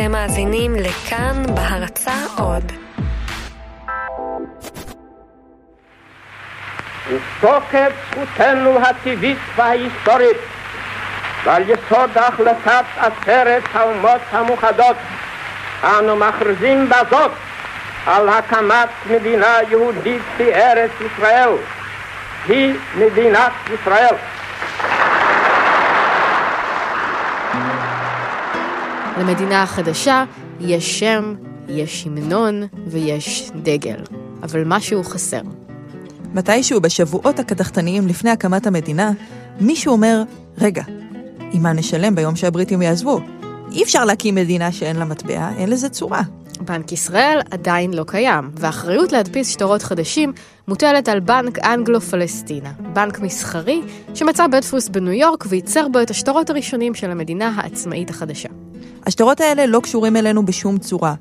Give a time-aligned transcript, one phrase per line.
[0.00, 2.72] אתם מאזינים לכאן בהרצה עוד.
[7.08, 10.36] ותוקף זכותנו הטבעית וההיסטורית
[11.44, 14.96] ועל יסוד החלטת עשרת האומות המאוחדות
[15.84, 17.30] אנו מכריזים בזאת
[18.06, 21.50] על הקמת מדינה יהודית בארץ ישראל
[22.48, 24.14] היא מדינת ישראל.
[29.18, 30.24] למדינה החדשה
[30.60, 31.34] יש שם,
[31.68, 34.02] יש המנון ויש דגל,
[34.42, 35.40] אבל משהו חסר.
[36.34, 39.10] מתישהו בשבועות הקדחתניים לפני הקמת המדינה,
[39.60, 40.22] מישהו אומר,
[40.58, 40.82] רגע,
[41.52, 43.20] עם מה נשלם ביום שהבריטים יעזבו?
[43.72, 46.22] אי אפשר להקים מדינה שאין לה מטבע, אין לזה צורה.
[46.60, 50.32] בנק ישראל עדיין לא קיים, והאחריות להדפיס שטרות חדשים
[50.68, 53.80] מוטלת על בנק אנגלו-פלסטינה, בנק מסחרי
[54.14, 58.48] שמצא בית דפוס בניו יורק וייצר בו את השטרות הראשונים של המדינה העצמאית החדשה.
[59.06, 61.14] השטרות האלה לא קשורים אלינו בשום צורה.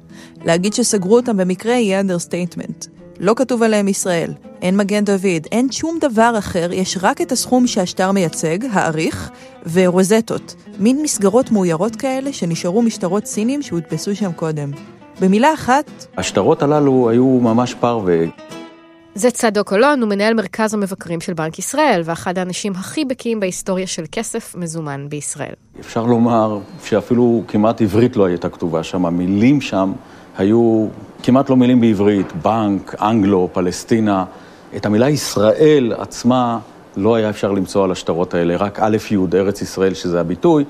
[0.45, 2.85] להגיד שסגרו אותם במקרה יהיה understatement.
[3.20, 7.68] לא כתוב עליהם ישראל, אין מגן דוד, אין שום דבר אחר, יש רק את הסכום
[7.68, 9.29] שהשטר מייצג, תאריך,
[9.74, 14.71] ורוזטות, מין מסגרות מאוירות כאלה שנשארו משטרות סיניים שהודפסו שם קודם.
[15.21, 16.07] במילה אחת...
[16.18, 18.26] השטרות הללו היו ממש פרווה.
[19.18, 23.87] זה צדוק אולון, הוא מנהל מרכז המבקרים של בנק ישראל, ואחד האנשים הכי בקיאים בהיסטוריה
[23.87, 25.54] של כסף מזומן בישראל.
[25.79, 29.93] אפשר לומר שאפילו כמעט עברית לא הייתה כתובה שם, המילים שם
[30.38, 30.88] היו
[31.23, 34.26] כמעט לא מילים בעברית, בנק, אנגלו, פלסטינה.
[34.76, 36.60] את המילה ישראל עצמה
[36.98, 40.65] לא היה אפשר למצוא על השטרות האלה, רק א' י', ארץ ישראל, שזה הביטוי.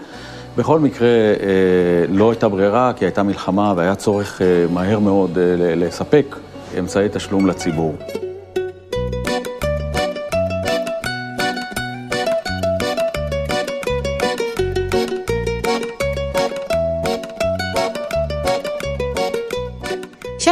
[0.58, 5.75] בכל מקרה, אה, לא הייתה ברירה, כי הייתה מלחמה והיה צורך אה, מהר מאוד אה,
[5.75, 6.36] לספק
[6.80, 7.95] אמצעי תשלום לציבור.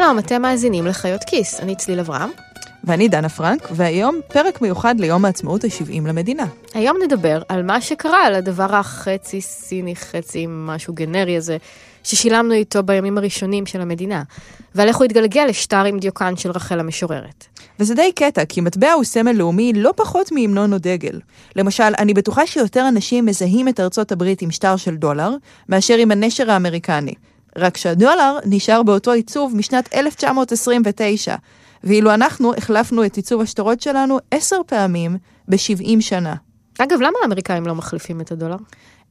[0.05, 2.29] שלום, אתם מאזינים לחיות כיס, אני צליל אברהם.
[2.83, 6.45] ואני דנה פרנק, והיום פרק מיוחד ליום העצמאות ה-70 למדינה.
[6.73, 11.57] היום נדבר על מה שקרה, על הדבר החצי סיני, חצי משהו גנרי הזה,
[12.03, 14.23] ששילמנו איתו בימים הראשונים של המדינה,
[14.75, 17.45] ועל איך הוא התגלגל לשטר עם דיוקן של רחל המשוררת.
[17.79, 21.19] וזה די קטע, כי מטבע הוא סמל לאומי לא פחות מהמנון או דגל.
[21.55, 25.31] למשל, אני בטוחה שיותר אנשים מזהים את ארצות הברית עם שטר של דולר,
[25.69, 27.13] מאשר עם הנשר האמריקני.
[27.57, 31.35] רק שהדולר נשאר באותו עיצוב משנת 1929,
[31.83, 35.17] ואילו אנחנו החלפנו את עיצוב השטרות שלנו עשר פעמים
[35.47, 36.35] ב-70 שנה.
[36.77, 38.57] אגב, למה האמריקאים לא מחליפים את הדולר?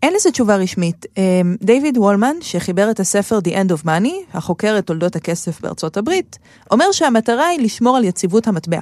[0.03, 1.06] אין לזה תשובה רשמית.
[1.16, 5.97] אמ, דיוויד וולמן, שחיבר את הספר The End of Money, החוקר את תולדות הכסף בארצות
[5.97, 6.38] הברית,
[6.71, 8.81] אומר שהמטרה היא לשמור על יציבות המטבע.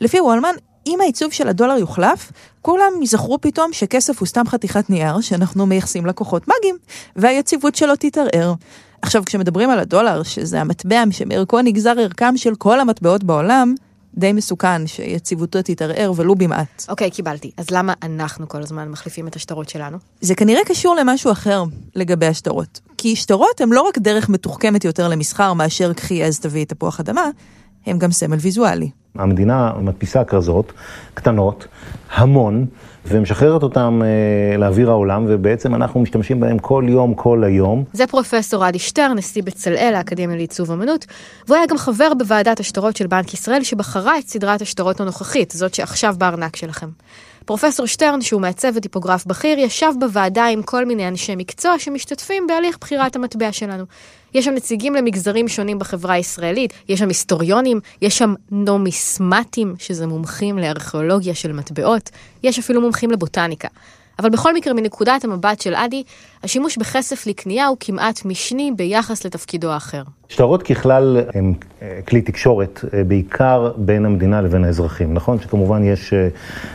[0.00, 0.54] לפי וולמן,
[0.86, 6.06] אם העיצוב של הדולר יוחלף, כולם יזכרו פתאום שכסף הוא סתם חתיכת נייר שאנחנו מייחסים
[6.06, 6.76] לכוחות מאגיים,
[7.16, 8.54] והיציבות שלו תתערער.
[9.02, 13.74] עכשיו, כשמדברים על הדולר, שזה המטבע שמערכו נגזר ערכם של כל המטבעות בעולם,
[14.14, 16.84] די מסוכן שיציבותו תתערער ולו במעט.
[16.88, 17.50] אוקיי, okay, קיבלתי.
[17.56, 19.98] אז למה אנחנו כל הזמן מחליפים את השטרות שלנו?
[20.20, 21.64] זה כנראה קשור למשהו אחר
[21.94, 22.80] לגבי השטרות.
[22.96, 27.24] כי שטרות הם לא רק דרך מתוחכמת יותר למסחר מאשר קחי אז תביאי תפוח אדמה,
[27.86, 28.90] הם גם סמל ויזואלי.
[29.18, 30.72] המדינה מדפיסה כרזות
[31.14, 31.66] קטנות,
[32.14, 32.66] המון,
[33.06, 37.84] ומשחררת אותם אה, לאוויר העולם, ובעצם אנחנו משתמשים בהם כל יום, כל היום.
[37.92, 41.06] זה פרופסור עדי שטרן, נשיא בצלאל, האקדמיה לעיצוב אמנות,
[41.46, 45.74] והוא היה גם חבר בוועדת השטרות של בנק ישראל, שבחרה את סדרת השטרות הנוכחית, זאת
[45.74, 46.88] שעכשיו בארנק שלכם.
[47.48, 52.78] פרופסור שטרן, שהוא מעצב וטיפוגרף בכיר, ישב בוועדה עם כל מיני אנשי מקצוע שמשתתפים בהליך
[52.80, 53.84] בחירת המטבע שלנו.
[54.34, 60.58] יש שם נציגים למגזרים שונים בחברה הישראלית, יש שם היסטוריונים, יש שם נומיסמטים, שזה מומחים
[60.58, 62.10] לארכיאולוגיה של מטבעות,
[62.42, 63.68] יש אפילו מומחים לבוטניקה.
[64.18, 66.02] אבל בכל מקרה, מנקודת המבט של עדי,
[66.44, 70.02] השימוש בכסף לקנייה הוא כמעט משני ביחס לתפקידו האחר.
[70.28, 75.14] שטרות ככלל הם אה, כלי תקשורת, אה, בעיקר בין המדינה לבין האזרחים.
[75.14, 76.28] נכון שכמובן יש, אה,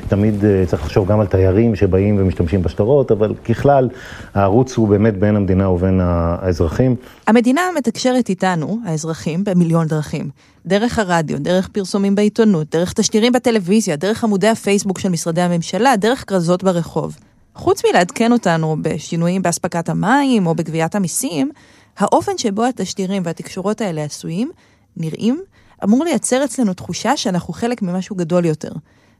[0.08, 0.36] תמיד
[0.68, 3.90] צריך לחשוב גם על תיירים שבאים ומשתמשים בשטרות, אבל ככלל
[4.34, 6.96] הערוץ הוא באמת בין המדינה ובין האזרחים.
[7.28, 10.30] המדינה מתקשרת איתנו, האזרחים, במיליון דרכים.
[10.66, 16.24] דרך הרדיו, דרך פרסומים בעיתונות, דרך תשדירים בטלוויזיה, דרך עמודי הפייסבוק של משרדי הממשלה, דרך
[16.28, 17.16] כרזות ברחוב.
[17.56, 21.52] חוץ מלעדכן אותנו בשינויים באספקת המים או בגביית המיסים,
[21.98, 24.52] האופן שבו התשדירים והתקשורות האלה עשויים,
[24.98, 25.44] נראים,
[25.84, 28.72] אמור לייצר אצלנו תחושה שאנחנו חלק ממשהו גדול יותר,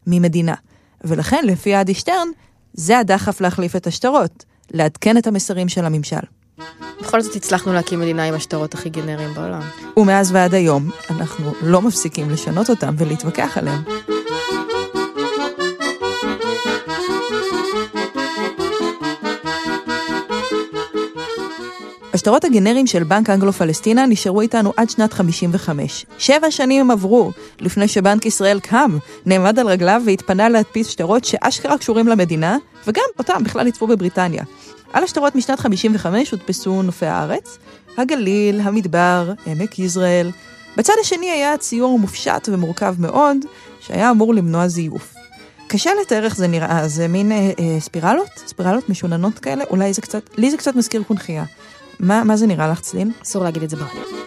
[0.08, 0.56] ממדינה.
[1.04, 2.28] ולכן, לפי עדי שטרן,
[2.74, 6.16] זה הדחף להחליף את השטרות, לעדכן את המסרים של הממשל.
[7.02, 9.62] בכל זאת הצלחנו להקים מדינה עם השטרות הכי גנריים בעולם.
[9.98, 13.84] ומאז ועד היום, אנחנו לא מפסיקים לשנות אותם ולהתווכח עליהם.
[22.14, 26.06] השטרות הגנריים של בנק אנגלו-פלסטינה נשארו איתנו עד שנת 55.
[26.18, 31.78] שבע שנים הם עברו לפני שבנק ישראל קם, נעמד על רגליו והתפנה להדפיס שטרות שאשכרה
[31.78, 32.58] קשורים למדינה,
[32.88, 34.44] וגם אותם בכלל עיצבו בבריטניה.
[34.94, 37.58] על השטרות משנת 55 הודפסו נופי הארץ,
[37.98, 40.32] הגליל, המדבר, עמק יזרעאל.
[40.78, 43.38] בצד השני היה ציור מופשט ומורכב מאוד,
[43.80, 45.14] שהיה אמור למנוע זיוף.
[45.68, 48.44] קשה לתאר איך זה נראה, זה מין אה, אה, ספירלות?
[48.48, 49.64] ספירלות משוננות כאלה?
[49.70, 51.44] אולי זה קצת, לי זה קצת מזכיר קונכייה.
[52.00, 53.12] מה, מה זה נראה לך, צליל?
[53.24, 54.24] אסור להגיד את זה ברדיו.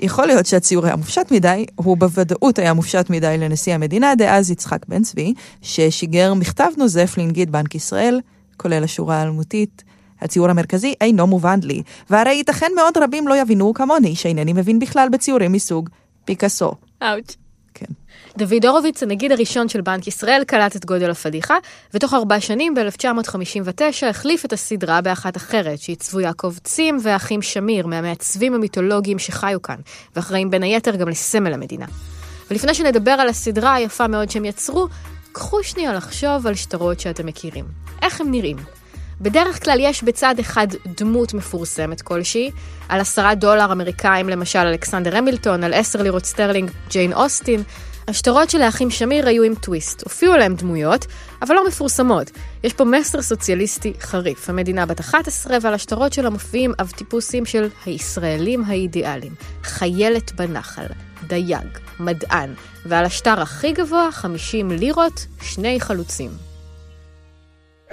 [0.00, 4.86] יכול להיות שהציור היה מופשט מדי, הוא בוודאות היה מופשט מדי לנשיא המדינה דאז יצחק
[4.88, 8.20] בן צבי, ששיגר מכתב נוזף לנגיד בנק ישראל,
[8.56, 9.84] כולל השורה האלמותית,
[10.20, 15.08] הציור המרכזי אינו מובן לי, והרי ייתכן מאוד רבים לא יבינו כמוני שאינני מבין בכלל
[15.12, 15.88] בציורים מסוג
[16.24, 16.72] פיקאסו.
[17.02, 17.41] אאוץ'.
[17.74, 17.86] כן.
[18.36, 21.56] דוד הורוביץ, הנגיד הראשון של בנק ישראל, קלט את גודל הפדיחה,
[21.94, 28.54] ותוך ארבע שנים, ב-1959, החליף את הסדרה באחת אחרת, שעיצבו יעקב צים והאחים שמיר, מהמעצבים
[28.54, 29.76] המיתולוגיים שחיו כאן,
[30.16, 31.86] ואחראים בין היתר גם לסמל המדינה.
[32.50, 34.88] ולפני שנדבר על הסדרה היפה מאוד שהם יצרו,
[35.32, 37.64] קחו שנייה לחשוב על שטרות שאתם מכירים.
[38.02, 38.56] איך הם נראים?
[39.22, 42.50] בדרך כלל יש בצד אחד דמות מפורסמת כלשהי,
[42.88, 47.62] על עשרה דולר אמריקאים למשל אלכסנדר המילטון, על עשר לירות סטרלינג ג'יין אוסטין.
[48.08, 50.02] השטרות של האחים שמיר היו עם טוויסט.
[50.02, 51.06] הופיעו להם דמויות,
[51.42, 52.30] אבל לא מפורסמות.
[52.64, 54.50] יש פה מסר סוציאליסטי חריף.
[54.50, 59.32] המדינה בת 11, ועל השטרות שלה מופיעים אבטיפוסים של הישראלים האידיאליים.
[59.62, 60.86] חיילת בנחל,
[61.26, 62.54] דייג, מדען,
[62.86, 66.51] ועל השטר הכי גבוה, 50 לירות, שני חלוצים.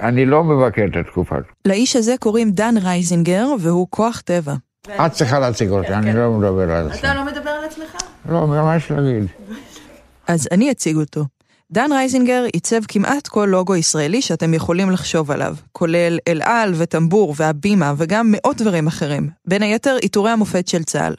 [0.02, 1.50] אני לא מבקר את התקופה הזאת.
[1.66, 4.54] לאיש הזה קוראים דן רייזינגר, והוא כוח טבע.
[4.88, 7.00] את צריכה להציג אותי, אני לא מדבר על עצמי.
[7.00, 7.96] אתה לא מדבר על עצמך?
[8.30, 9.28] לא, מה יש להגיד?
[10.28, 11.26] אז אני אציג אותו.
[11.72, 17.34] דן רייזינגר עיצב כמעט כל לוגו ישראלי שאתם יכולים לחשוב עליו, כולל אל על וטמבור
[17.38, 21.14] והבימה וגם מאות דברים אחרים, בין היתר עיטורי המופת של צה"ל.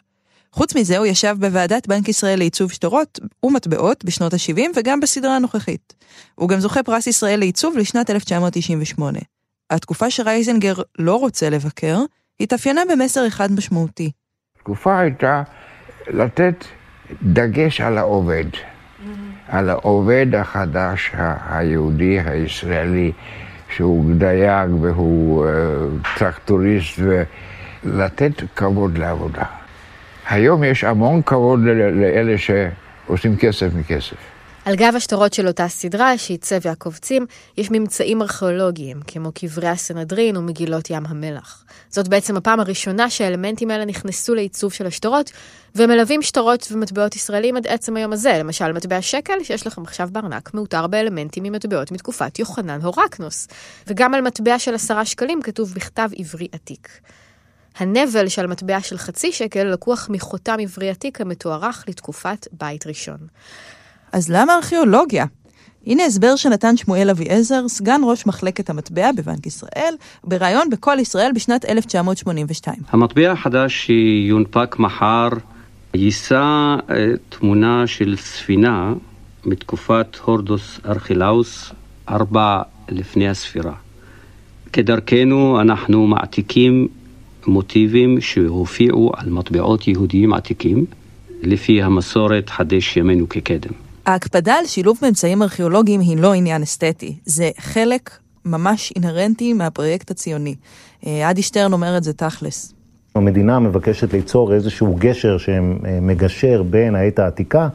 [0.53, 5.95] חוץ מזה הוא ישב בוועדת בנק ישראל לעיצוב שטרות ומטבעות בשנות ה-70 וגם בסדרה הנוכחית.
[6.35, 9.19] הוא גם זוכה פרס ישראל לעיצוב לשנת 1998.
[9.71, 11.99] התקופה שרייזינגר לא רוצה לבקר,
[12.41, 14.11] התאפיינה במסר אחד משמעותי.
[14.57, 15.43] התקופה הייתה
[16.07, 16.65] לתת
[17.23, 18.45] דגש על העובד.
[19.49, 21.11] על העובד החדש,
[21.49, 23.13] היהודי, הישראלי,
[23.77, 25.51] שהוא דייג והוא אה,
[26.19, 27.01] טרקטוריסט,
[27.85, 29.60] ולתת כבוד לעבודה.
[30.31, 31.61] היום יש המון כבוד
[31.95, 34.17] לאלה שעושים כסף מכסף.
[34.65, 40.37] על גב השטרות של אותה סדרה שעיצב יעקב צים, יש ממצאים ארכיאולוגיים, כמו קברי הסנהדרין
[40.37, 41.65] ומגילות ים המלח.
[41.91, 45.31] זאת בעצם הפעם הראשונה שהאלמנטים האלה נכנסו לעיצוב של השטרות,
[45.75, 48.37] והם מלווים שטרות ומטבעות ישראלים עד עצם היום הזה.
[48.39, 53.49] למשל, מטבע שקל שיש לכם עכשיו בארנק, מאותר באלמנטים ממטבעות מתקופת יוחנן הורקנוס.
[53.87, 56.89] וגם על מטבע של עשרה שקלים כתוב בכתב עברי עתיק.
[57.79, 63.19] הנבל של מטבע של חצי שקל לקוח מחותם עברי עתיק המתוארך לתקופת בית ראשון.
[64.13, 65.25] אז למה ארכיאולוגיה?
[65.87, 69.95] הנה הסבר שנתן שמואל אביעזר, סגן ראש מחלקת המטבע בבנק ישראל,
[70.25, 72.77] בריאיון בקול ישראל בשנת 1982.
[72.89, 75.29] המטבע החדש שיונפק מחר
[75.95, 78.93] יישא אה, תמונה של ספינה
[79.45, 81.73] מתקופת הורדוס ארכילאוס,
[82.09, 83.75] ארבע לפני הספירה.
[84.73, 86.89] כדרכנו אנחנו מעתיקים
[87.47, 90.85] מוטיבים שהופיעו על מטבעות יהודיים עתיקים,
[91.43, 93.73] לפי המסורת חדש ימינו כקדם.
[94.07, 98.11] ההקפדה על שילוב ממצאים ארכיאולוגיים היא לא עניין אסתטי, זה חלק
[98.45, 100.55] ממש אינהרנטי מהפרויקט הציוני.
[101.07, 102.75] אה, אדי שטרן אומר את זה תכלס.
[103.15, 107.69] המדינה מבקשת ליצור איזשהו גשר שמגשר בין העת העתיקה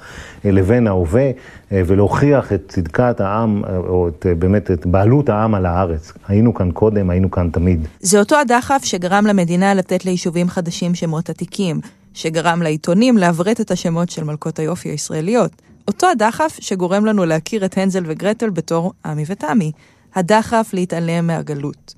[0.45, 1.31] אה, לבין ההווה
[1.71, 6.13] אה, ולהוכיח את צדקת העם, או את, באמת את בעלות העם על הארץ.
[6.27, 7.87] היינו כאן קודם, היינו כאן תמיד.
[7.99, 11.79] זה אותו הדחף שגרם למדינה לתת ליישובים חדשים שמות עתיקים,
[12.13, 15.51] שגרם לעיתונים לעברת את השמות של מלכות היופי הישראליות.
[15.87, 19.71] אותו הדחף שגורם לנו להכיר את הנזל וגרטל בתור עמי ותמי.
[20.15, 21.93] הדחף להתעלם מהגלות.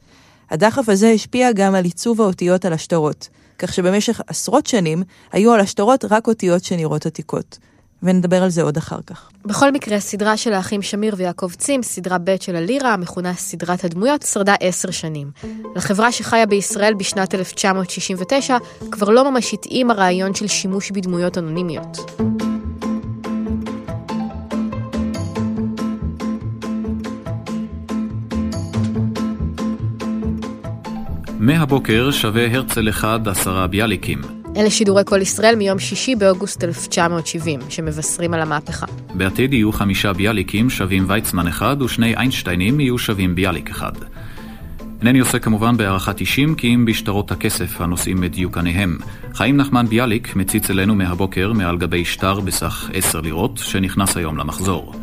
[0.50, 5.60] הדחף הזה השפיע גם על עיצוב האותיות על השטרות, כך שבמשך עשרות שנים היו על
[5.60, 7.58] השטרות רק אותיות שנראות עתיקות.
[8.04, 9.30] ונדבר על זה עוד אחר כך.
[9.46, 14.22] בכל מקרה, הסדרה של האחים שמיר ויעקב צים, סדרה ב' של הלירה, המכונה סדרת הדמויות,
[14.22, 15.32] שרדה עשר שנים.
[15.76, 18.58] לחברה שחיה בישראל בשנת 1969,
[18.92, 21.98] כבר לא ממש התאים הרעיון של שימוש בדמויות אנונימיות.
[31.48, 34.22] מהבוקר שווה הרצל אחד עשרה ביאליקים.
[34.58, 38.86] אלה שידורי כל ישראל מיום שישי באוגוסט 1970, שמבשרים על המהפכה.
[39.14, 43.92] בעתיד יהיו חמישה ביאליקים שווים ויצמן אחד, ושני איינשטיינים יהיו שווים ביאליק אחד.
[45.02, 48.98] אינני עושה כמובן בהערכת אישים, כי אם בשטרות הכסף הנושאים את דיוקניהם.
[49.34, 54.94] חיים נחמן ביאליק מציץ אלינו מהבוקר מעל גבי שטר בסך 10 לירות, שנכנס היום למחזור.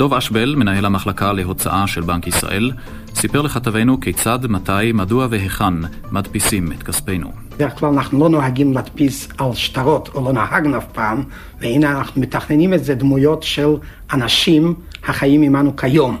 [0.00, 2.70] דוב אשבל, מנהל המחלקה להוצאה של בנק ישראל,
[3.14, 5.74] סיפר לכתבנו כיצד, מתי, מדוע והיכן
[6.12, 7.32] מדפיסים את כספנו.
[7.50, 11.22] בדרך כלל אנחנו לא נוהגים להדפיס על שטרות, או לא נהגנו אף פעם,
[11.60, 13.68] והנה אנחנו מתכננים את זה דמויות של
[14.12, 16.16] אנשים החיים עמנו כיום.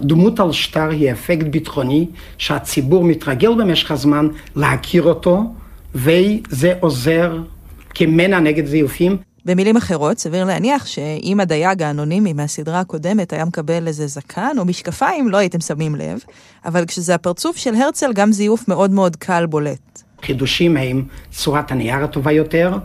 [0.00, 2.06] דמות על שטר היא אפקט ביטחוני
[2.38, 5.54] שהציבור מתרגל במשך הזמן להכיר אותו,
[5.94, 7.38] וזה עוזר
[7.94, 9.16] כמנע נגד זיופים.
[9.50, 15.28] במילים אחרות, סביר להניח שאם הדייג האנונימי מהסדרה הקודמת היה מקבל איזה זקן או משקפיים,
[15.28, 16.18] לא הייתם שמים לב,
[16.64, 20.02] אבל כשזה הפרצוף של הרצל, גם זיוף מאוד מאוד קל בולט.
[20.22, 22.78] חידושים הם צורת הנייר הטובה יותר,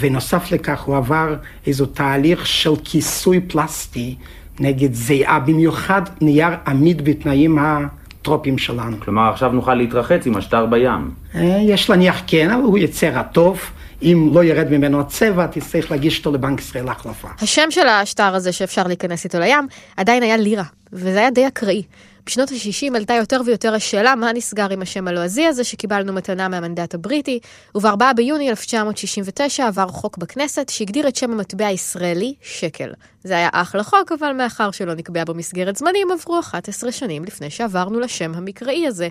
[0.00, 1.36] ונוסף לכך הוא עבר
[1.66, 4.16] איזו תהליך של כיסוי פלסטי
[4.60, 8.96] נגד זיעה, במיוחד נייר עמיד בתנאים הטרופיים שלנו.
[9.00, 11.10] כלומר, עכשיו נוכל להתרחץ עם השטר בים.
[11.34, 13.60] אה, יש להניח כן, אבל הוא יצא רטוב.
[14.02, 17.28] אם לא ירד ממנו הצבע, תצטרך להגיש אותו לבנק ישראל להחלפה.
[17.40, 19.66] השם של השטר הזה שאפשר להיכנס איתו לים,
[19.96, 21.82] עדיין היה לירה, וזה היה די אקראי.
[22.26, 26.94] בשנות ה-60 עלתה יותר ויותר השאלה מה נסגר עם השם הלועזי הזה שקיבלנו מתנה מהמנדט
[26.94, 27.38] הבריטי,
[27.74, 32.92] וב-4 ביוני 1969 עבר חוק בכנסת שהגדיר את שם המטבע הישראלי שקל.
[33.24, 38.00] זה היה אחלה חוק, אבל מאחר שלא נקבע במסגרת זמנים, עברו 11 שנים לפני שעברנו
[38.00, 39.08] לשם המקראי הזה.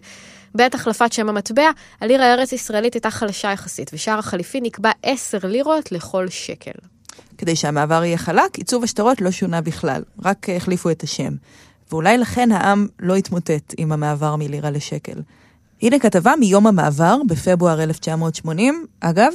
[0.56, 1.70] בעת החלפת שם המטבע,
[2.02, 6.72] הלירה הארץ-ישראלית הייתה חלשה יחסית, ושער החליפין נקבע 10 לירות לכל שקל.
[7.38, 11.34] כדי שהמעבר יהיה חלק, עיצוב השטרות לא שונה בכלל, רק החליפו את השם.
[11.92, 15.22] ואולי לכן העם לא התמוטט עם המעבר מלירה לשקל.
[15.82, 19.32] הנה כתבה מיום המעבר בפברואר 1980, אגב,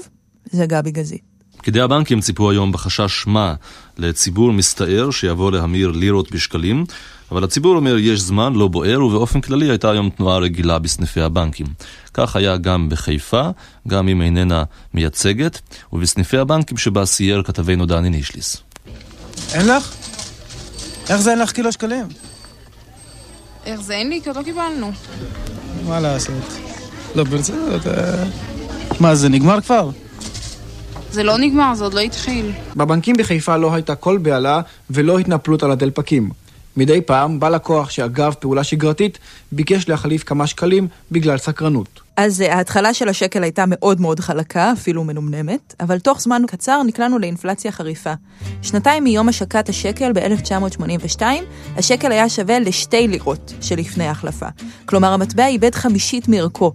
[0.50, 1.34] זה גבי גזית.
[1.56, 3.54] פקידי הבנקים ציפו היום בחשש מה
[3.98, 6.84] לציבור מסתער שיבוא להמיר לירות בשקלים,
[7.30, 11.66] אבל הציבור אומר יש זמן, לא בוער, ובאופן כללי הייתה היום תנועה רגילה בסניפי הבנקים.
[12.14, 13.48] כך היה גם בחיפה,
[13.88, 15.60] גם אם איננה מייצגת,
[15.92, 18.56] ובסניפי הבנקים שבה סייר כתבנו דני נישליס.
[19.54, 19.94] אין לך?
[21.08, 22.23] איך זה אין לך קילו שקלים?
[23.66, 24.20] איך זה אין לי?
[24.22, 24.92] כי עוד לא קיבלנו.
[25.86, 26.58] מה לעשות?
[27.14, 27.82] לא, ברצינות,
[29.00, 29.90] מה, זה נגמר כבר?
[31.10, 32.52] זה לא נגמר, זה עוד לא התחיל.
[32.76, 36.30] בבנקים בחיפה לא הייתה כל בהלה ולא התנפלות על הדלפקים.
[36.76, 39.18] מדי פעם בא לקוח שאגב פעולה שגרתית
[39.52, 42.03] ביקש להחליף כמה שקלים בגלל סקרנות.
[42.16, 46.82] אז אה, ההתחלה של השקל הייתה מאוד מאוד חלקה, אפילו מנומנמת, אבל תוך זמן קצר
[46.82, 48.12] נקלענו לאינפלציה חריפה.
[48.62, 51.22] שנתיים מיום השקת השקל ב-1982,
[51.76, 54.46] השקל היה שווה לשתי לירות שלפני ההחלפה.
[54.86, 56.72] כלומר, המטבע איבד חמישית מערכו.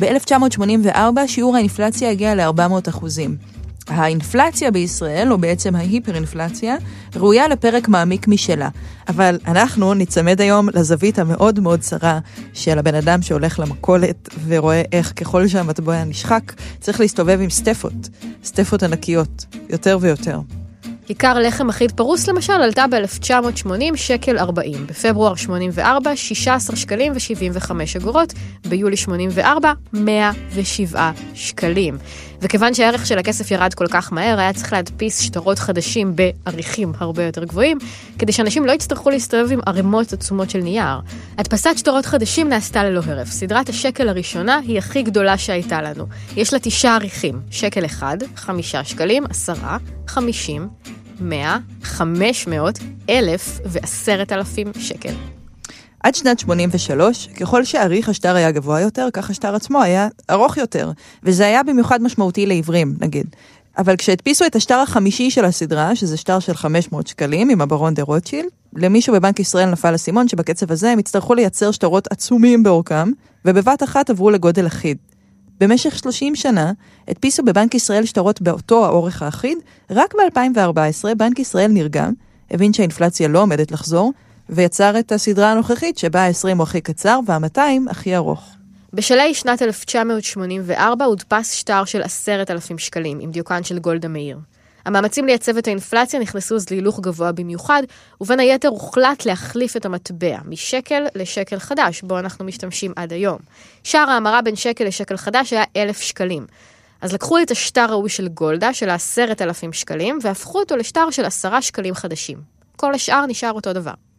[0.00, 3.36] ב-1984 שיעור האינפלציה הגיע ל-400 אחוזים.
[3.90, 6.76] האינפלציה בישראל, או בעצם ההיפר-אינפלציה,
[7.16, 8.68] ראויה לפרק מעמיק משלה.
[9.08, 12.18] אבל אנחנו ניצמד היום לזווית המאוד מאוד צרה
[12.54, 18.08] של הבן אדם שהולך למכולת ורואה איך ככל שהמטבע נשחק, צריך להסתובב עם סטפות,
[18.44, 20.40] סטפות ענקיות, יותר ויותר.
[21.06, 28.32] כיכר לחם אחיד פרוס למשל עלתה ב-1980 שקל 40, בפברואר 84 16 שקלים ו-75 אגורות,
[28.68, 31.98] ביולי 84 107 שקלים.
[32.42, 37.24] וכיוון שהערך של הכסף ירד כל כך מהר, היה צריך להדפיס שטרות חדשים בעריכים הרבה
[37.24, 37.78] יותר גבוהים,
[38.18, 41.00] כדי שאנשים לא יצטרכו להסתובב עם ערימות עצומות של נייר.
[41.38, 43.28] הדפסת שטרות חדשים נעשתה ללא הרף.
[43.28, 46.06] סדרת השקל הראשונה היא הכי גדולה שהייתה לנו.
[46.36, 50.68] יש לה תשעה עריכים, שקל אחד, חמישה שקלים, עשרה, חמישים,
[51.20, 52.78] מאה, חמש מאות,
[53.10, 55.39] אלף ועשרת אלפים שקל.
[56.00, 60.92] עד שנת 83, ככל שעריך השטר היה גבוה יותר, כך השטר עצמו היה ארוך יותר,
[61.22, 63.26] וזה היה במיוחד משמעותי לעיוורים, נגיד.
[63.78, 68.02] אבל כשהדפיסו את השטר החמישי של הסדרה, שזה שטר של 500 שקלים עם הברון דה
[68.02, 73.10] רוטשילד, למישהו בבנק ישראל נפל אסימון שבקצב הזה הם יצטרכו לייצר שטרות עצומים באורכם,
[73.44, 74.96] ובבת אחת עברו לגודל אחיד.
[75.60, 76.72] במשך 30 שנה
[77.08, 79.58] הדפיסו בבנק ישראל שטרות באותו האורך האחיד,
[79.90, 82.12] רק ב-2014 בנק ישראל נרגם,
[82.50, 84.12] הבין שהאינפלציה לא עומדת לחזור,
[84.52, 88.50] ויצר את הסדרה הנוכחית שבה ה-20 הוא הכי קצר וה-200 הכי ארוך.
[88.92, 94.38] בשלהי שנת 1984 הודפס שטר של עשרת אלפים שקלים, עם דיוקן של גולדה מאיר.
[94.84, 97.82] המאמצים לייצב את האינפלציה נכנסו אז להילוך גבוה במיוחד,
[98.20, 103.38] ובין היתר הוחלט להחליף את המטבע משקל לשקל חדש, בו אנחנו משתמשים עד היום.
[103.84, 106.46] שער ההמרה בין שקל לשקל חדש היה אלף שקלים.
[107.00, 111.24] אז לקחו את השטר ההוא של גולדה, של העשרת אלפים שקלים, והפכו אותו לשטר של
[111.24, 112.38] עשרה שקלים חדשים.
[112.76, 114.09] כל השאר נשאר אותו דבר.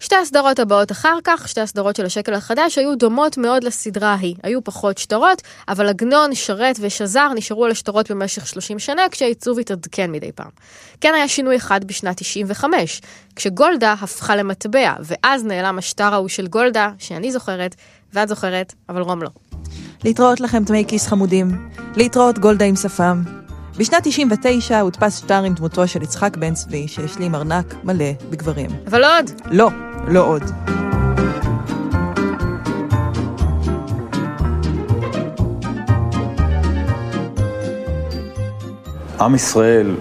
[0.00, 4.34] שתי הסדרות הבאות אחר כך, שתי הסדרות של השקל החדש, היו דומות מאוד לסדרה ההיא.
[4.42, 10.12] היו פחות שטרות, אבל עגנון, שרת ושזר נשארו על השטרות במשך 30 שנה, כשהעיצוב התעדכן
[10.12, 10.50] מדי פעם.
[11.00, 13.00] כן היה שינוי אחד בשנת 95,
[13.36, 17.74] כשגולדה הפכה למטבע, ואז נעלם השטר ההוא של גולדה, שאני זוכרת,
[18.12, 19.30] ואת זוכרת, אבל רום לא.
[20.04, 23.22] להתראות לכם דמי כיס חמודים, להתראות גולדה עם שפם.
[23.78, 28.70] בשנת 99 הודפס שטר עם דמותו של יצחק בן צבי, שהשלים ארנק מלא בגברים.
[28.86, 29.30] אבל עוד!
[29.50, 29.68] לא,
[30.10, 30.42] לא עוד.
[39.20, 39.96] עם ישראל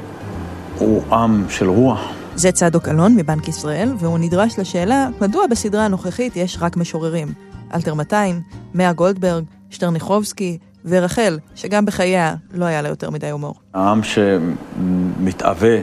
[0.77, 1.99] הוא עם של רוח.
[2.35, 7.27] זה צדוק אלון מבנק ישראל, והוא נדרש לשאלה מדוע בסדרה הנוכחית יש רק משוררים.
[7.75, 8.41] אלתר 200,
[8.73, 13.55] מאה גולדברג, שטרניחובסקי ורחל, שגם בחייה לא היה לה יותר מדי הומור.
[13.73, 15.77] העם שמתאווה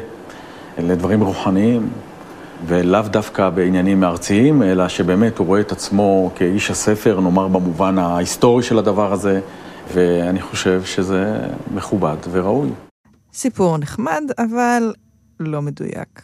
[0.78, 1.88] לדברים רוחניים,
[2.66, 8.62] ולאו דווקא בעניינים ארציים, אלא שבאמת הוא רואה את עצמו כאיש הספר, נאמר במובן ההיסטורי
[8.62, 9.40] של הדבר הזה,
[9.94, 11.38] ואני חושב שזה
[11.74, 12.70] מכובד וראוי.
[13.32, 14.92] סיפור נחמד, אבל
[15.40, 16.22] לא מדויק.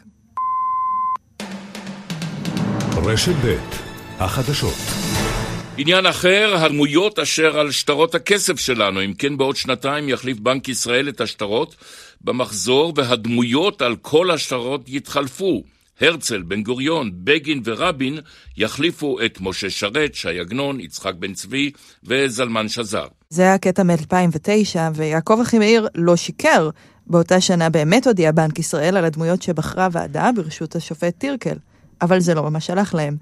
[2.96, 3.56] רשת ב'
[4.18, 4.74] החדשות
[5.76, 9.04] עניין אחר, הדמויות אשר על שטרות הכסף שלנו.
[9.04, 11.76] אם כן, בעוד שנתיים יחליף בנק ישראל את השטרות
[12.20, 15.62] במחזור, והדמויות על כל השטרות יתחלפו.
[16.00, 18.18] הרצל, בן גוריון, בגין ורבין
[18.56, 21.70] יחליפו את משה שרת, שי עגנון, יצחק בן צבי
[22.04, 23.06] וזלמן שזר.
[23.30, 26.70] זה היה קטע מ-2009, ויעקב אחימאיר לא שיקר.
[27.06, 31.56] באותה שנה באמת הודיע בנק ישראל על הדמויות שבחרה ועדה ברשות השופט טירקל.
[32.02, 33.16] אבל זה לא ממש הלך להם.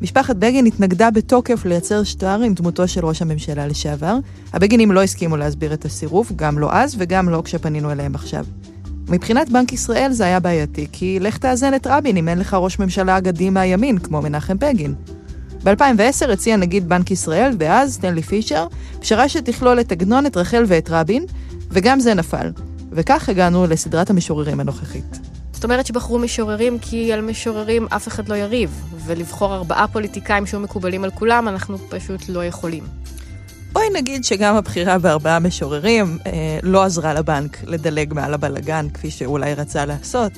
[0.00, 4.16] משפחת בגין התנגדה בתוקף לייצר שטר עם דמותו של ראש הממשלה לשעבר.
[4.52, 8.44] הבגינים לא הסכימו להסביר את הסירוב, גם לא אז וגם לא כשפנינו אליהם עכשיו.
[9.08, 12.78] מבחינת בנק ישראל זה היה בעייתי, כי לך תאזן את רבין אם אין לך ראש
[12.78, 14.94] ממשלה אגדי מהימין, כמו מנחם בגין.
[15.64, 18.66] ב-2010 הציע נגיד בנק ישראל, דאז, סטנלי פישר,
[19.00, 21.24] פשרה שתכלול את עגנון, את רחל ואת רבין,
[21.70, 22.50] וגם זה נפל.
[22.92, 25.18] וכך הגענו לסדרת המשוררים הנוכחית.
[25.52, 28.70] זאת אומרת שבחרו משוררים כי על משוררים אף אחד לא יריב,
[29.06, 32.84] ולבחור ארבעה פוליטיקאים שהיו מקובלים על כולם, אנחנו פשוט לא יכולים.
[33.78, 39.54] בואי נגיד שגם הבחירה בארבעה משוררים אה, לא עזרה לבנק לדלג מעל הבלגן, כפי שאולי
[39.54, 40.32] רצה לעשות.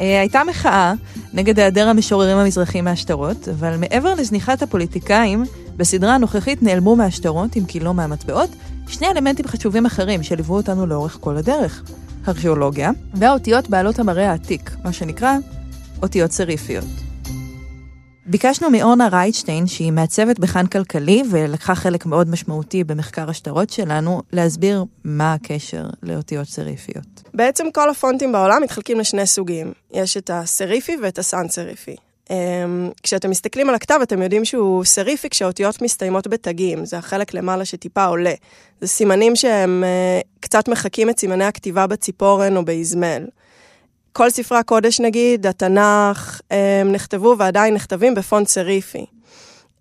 [0.00, 0.92] אה, הייתה מחאה
[1.32, 5.44] נגד היעדר המשוררים המזרחים מהשטרות, אבל מעבר לזניחת הפוליטיקאים,
[5.76, 8.50] בסדרה הנוכחית נעלמו מהשטרות, אם כי לא מהמטבעות,
[8.88, 11.82] שני אלמנטים חשובים אחרים שליוו אותנו לאורך כל הדרך.
[12.28, 15.36] ארכיאולוגיה, והאותיות בעלות המראה העתיק, מה שנקרא
[16.02, 17.07] אותיות סריפיות.
[18.30, 24.84] ביקשנו מאורנה רייטשטיין, שהיא מעצבת בכאן כלכלי ולקחה חלק מאוד משמעותי במחקר השטרות שלנו, להסביר
[25.04, 27.22] מה הקשר לאותיות סריפיות.
[27.34, 29.72] בעצם כל הפונטים בעולם מתחלקים לשני סוגים.
[29.92, 31.96] יש את הסריפי ואת הסאן סריפי.
[32.30, 37.64] אמ, כשאתם מסתכלים על הכתב, אתם יודעים שהוא סריפי כשהאותיות מסתיימות בתגים, זה החלק למעלה
[37.64, 38.34] שטיפה עולה.
[38.80, 43.24] זה סימנים שהם אה, קצת מחקים את סימני הכתיבה בציפורן או באזמל.
[44.12, 49.06] כל ספרי הקודש נגיד, התנ"ך, הם נכתבו ועדיין נכתבים בפונט סריפי.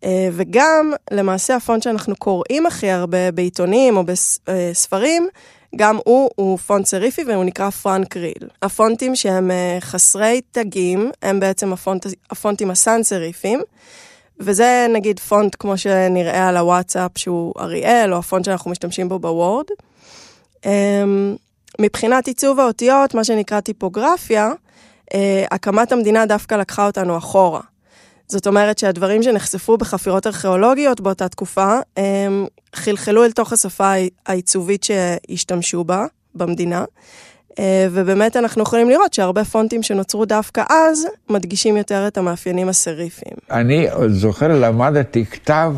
[0.04, 4.04] אה, וגם, למעשה הפונט שאנחנו קוראים הכי הרבה בעיתונים או
[4.48, 5.28] בספרים,
[5.76, 8.50] גם הוא, הוא פונט סריפי והוא נקרא פרנק ריהל.
[8.62, 13.62] הפונטים שהם אה, חסרי תגים, הם בעצם הפונט, הפונטים הסאן סריפיים.
[14.40, 19.66] וזה נגיד פונט כמו שנראה על הוואטסאפ שהוא אריאל, או הפונט שאנחנו משתמשים בו בוורד.
[21.80, 24.52] מבחינת עיצוב האותיות, מה שנקרא טיפוגרפיה,
[25.14, 27.62] אה, הקמת המדינה דווקא לקחה אותנו אחורה.
[28.28, 33.92] זאת אומרת שהדברים שנחשפו בחפירות ארכיאולוגיות באותה תקופה, הם חלחלו אל תוך השפה
[34.26, 36.86] העיצובית שהשתמשו בה במדינה.
[37.60, 43.36] אה, ובאמת אנחנו יכולים לראות שהרבה פונטים שנוצרו דווקא אז, מדגישים יותר את המאפיינים הסריפיים.
[43.52, 45.74] אני זוכר, למדתי כתב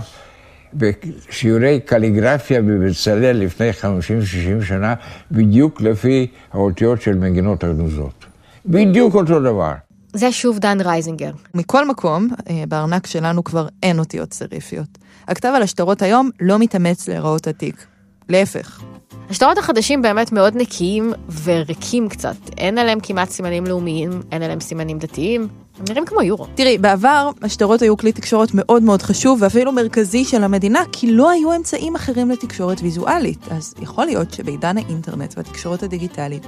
[0.73, 4.93] בשיעורי קליגרפיה בבצלאל לפני 50-60 שנה,
[5.31, 8.25] בדיוק לפי האותיות של מגינות הגנוזות.
[8.65, 9.73] בדיוק אותו דבר.
[10.13, 11.31] זה שוב דן רייזינגר.
[11.53, 14.97] מכל מקום, אה, בארנק שלנו כבר אין אותיות סריפיות.
[15.27, 17.85] הכתב על השטרות היום לא מתאמץ להיראות עתיק.
[18.29, 18.83] להפך.
[19.29, 21.13] השטרות החדשים באמת מאוד נקיים
[21.43, 22.35] וריקים קצת.
[22.57, 25.47] אין עליהם כמעט סימנים לאומיים, אין עליהם סימנים דתיים.
[25.77, 26.47] הם נראים כמו יורו.
[26.55, 31.29] תראי, בעבר השטרות היו כלי תקשורת מאוד מאוד חשוב ואפילו מרכזי של המדינה, כי לא
[31.29, 33.47] היו אמצעים אחרים לתקשורת ויזואלית.
[33.51, 36.47] אז יכול להיות שבעידן האינטרנט והתקשורת הדיגיטלית,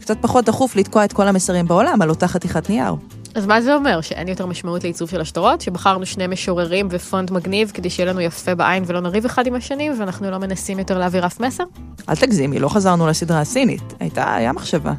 [0.00, 2.94] קצת פחות דחוף לתקוע את כל המסרים בעולם על אותה חתיכת נייר.
[3.38, 4.00] אז מה זה אומר?
[4.00, 5.60] שאין יותר משמעות לעיצוב של השטרות?
[5.60, 9.90] שבחרנו שני משוררים ופונט מגניב כדי שיהיה לנו יפה בעין ולא נריב אחד עם השני,
[9.98, 11.64] ואנחנו לא מנסים יותר להעביר אף מסר?
[12.08, 13.94] אל תגזימי, לא חזרנו לסדרה הסינית.
[14.00, 14.92] הייתה, היה מחשבה.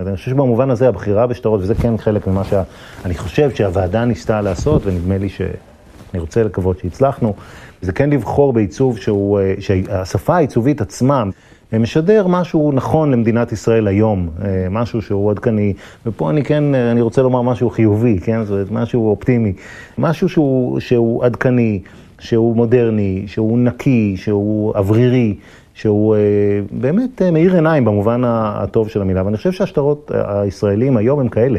[0.00, 4.82] אני חושב שבמובן הזה הבחירה בשטרות, וזה כן חלק ממה שאני חושב שהוועדה ניסתה לעשות,
[4.86, 7.34] ונדמה לי שאני רוצה לקוות שהצלחנו,
[7.82, 11.24] זה כן לבחור בעיצוב שהוא, אה, שהשפה העיצובית עצמה
[11.78, 15.72] משדר משהו נכון למדינת ישראל היום, אה, משהו שהוא עדכני,
[16.06, 19.52] ופה אני כן, אה, אני רוצה לומר משהו חיובי, כן, זאת אומרת, משהו אופטימי,
[19.98, 21.80] משהו שהוא, שהוא עדכני,
[22.18, 25.36] שהוא מודרני, שהוא נקי, שהוא אוורירי.
[25.74, 26.20] שהוא אה,
[26.70, 31.58] באמת אה, מאיר עיניים במובן הטוב של המילה, ואני חושב שהשטרות הישראלים היום הם כאלה.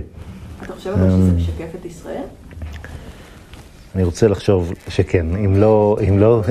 [0.63, 2.24] אתה חושב שזה משקף את ישראל?
[3.95, 6.41] אני רוצה לחשוב שכן, אם לא, אם לא,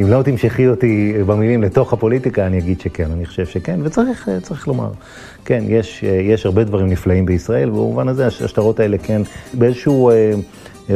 [0.00, 4.68] אם לא תמשכי אותי במילים לתוך הפוליטיקה, אני אגיד שכן, אני חושב שכן, וצריך צריך
[4.68, 4.90] לומר,
[5.44, 9.22] כן, יש, יש הרבה דברים נפלאים בישראל, ובמובן הזה השטרות האלה כן,
[9.54, 10.32] באיזשהו אה,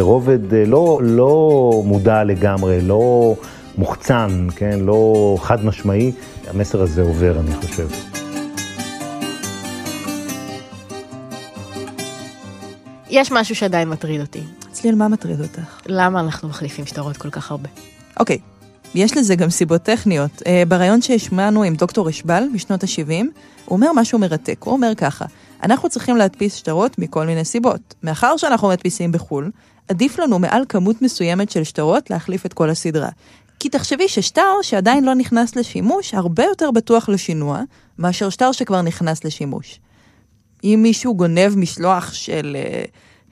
[0.01, 3.35] רובד לא, לא מודע לגמרי, לא...
[3.79, 6.13] מוחצן, כן, לא חד משמעי,
[6.47, 7.89] המסר הזה עובר, אני חושב.
[13.11, 14.43] יש משהו שעדיין מטריד אותי.
[14.73, 15.81] צליל, מה מטריד אותך?
[15.87, 17.69] למה אנחנו מחליפים שטרות כל כך הרבה?
[18.21, 18.39] אוקיי,
[18.95, 20.43] יש לזה גם סיבות טכניות.
[20.43, 23.11] Uh, בריאיון שהשמענו עם דוקטור אשבל משנות ה-70,
[23.65, 24.63] הוא אומר משהו מרתק.
[24.65, 25.25] הוא אומר ככה,
[25.63, 27.95] אנחנו צריכים להדפיס שטרות מכל מיני סיבות.
[28.03, 29.51] מאחר שאנחנו מדפיסים בחו"ל,
[29.89, 33.09] עדיף לנו מעל כמות מסוימת של שטרות להחליף את כל הסדרה.
[33.61, 37.61] כי תחשבי ששטר שעדיין לא נכנס לשימוש, הרבה יותר בטוח לשינוע,
[37.99, 39.81] מאשר שטר שכבר נכנס לשימוש.
[40.65, 42.85] אם מישהו גונב משלוח של uh, אה,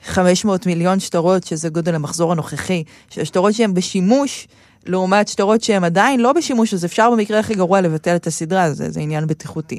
[0.04, 4.48] 500 מיליון שטרות, שזה גודל המחזור הנוכחי, של שטרות שהן בשימוש,
[4.86, 8.90] לעומת שטרות שהן עדיין לא בשימוש, אז אפשר במקרה הכי גרוע לבטל את הסדרה, זה,
[8.90, 9.78] זה עניין בטיחותי.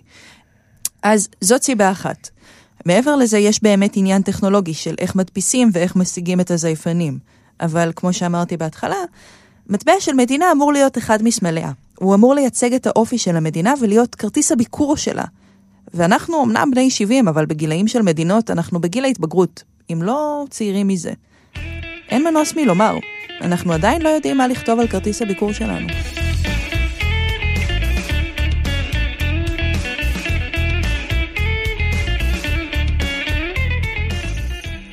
[1.03, 2.29] אז זאת סיבה אחת.
[2.85, 7.19] מעבר לזה, יש באמת עניין טכנולוגי של איך מדפיסים ואיך משיגים את הזייפנים.
[7.59, 8.95] אבל כמו שאמרתי בהתחלה,
[9.69, 11.71] מטבע של מדינה אמור להיות אחד מסמליה.
[11.99, 15.23] הוא אמור לייצג את האופי של המדינה ולהיות כרטיס הביקור שלה.
[15.93, 21.11] ואנחנו אמנם בני 70, אבל בגילאים של מדינות אנחנו בגיל ההתבגרות, אם לא צעירים מזה.
[22.09, 22.97] אין מנוס מלומר,
[23.41, 25.87] אנחנו עדיין לא יודעים מה לכתוב על כרטיס הביקור שלנו.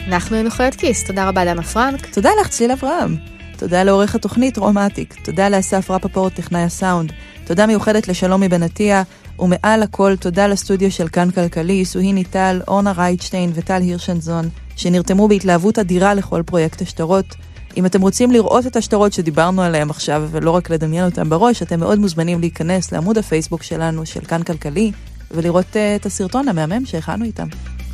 [0.06, 2.06] אנחנו היינו חיות כיס, תודה רבה דנה פרנק.
[2.06, 3.16] תודה לך, צליל אברהם.
[3.56, 7.12] תודה לעורך התוכנית רום אטיק, תודה לאסף רפפורט, טכנאי הסאונד,
[7.44, 9.02] תודה מיוחדת לשלומי בן עטיה,
[9.38, 15.78] ומעל הכל תודה לסטודיו של כאן כלכלי, סוהיני טל, אורנה רייטשטיין וטל הירשנזון, שנרתמו בהתלהבות
[15.78, 17.34] אדירה לכל פרויקט השטרות.
[17.76, 21.80] אם אתם רוצים לראות את השטרות שדיברנו עליהם עכשיו, ולא רק לדמיין אותם בראש, אתם
[21.80, 24.92] מאוד מוזמנים להיכנס לעמוד הפייסבוק שלנו, של כאן כלכלי,
[25.30, 27.46] ולראות uh, את הסרטון המהמם שהכנו איתם.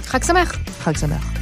[0.02, 0.58] חג שמח.
[0.80, 1.32] חג שמח.